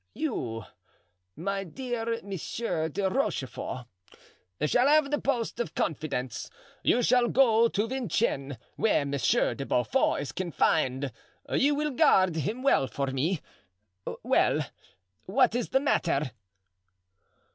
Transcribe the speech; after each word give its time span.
"You, 0.15 0.63
my 1.35 1.63
dear 1.63 2.21
Monsieur 2.23 2.89
de 2.89 3.07
Rochefort, 3.07 3.85
shall 4.65 4.87
have 4.87 5.11
the 5.11 5.21
post 5.21 5.59
of 5.59 5.75
confidence; 5.75 6.49
you 6.81 7.03
shall 7.03 7.27
go 7.27 7.67
to 7.67 7.87
Vincennes, 7.87 8.57
where 8.77 9.05
Monsieur 9.05 9.53
de 9.53 9.63
Beaufort 9.63 10.19
is 10.21 10.31
confined; 10.31 11.11
you 11.53 11.75
will 11.75 11.91
guard 11.91 12.35
him 12.35 12.63
well 12.63 12.87
for 12.87 13.11
me. 13.11 13.41
Well, 14.23 14.61
what 15.27 15.53
is 15.53 15.69
the 15.69 15.79
matter?" 15.79 16.31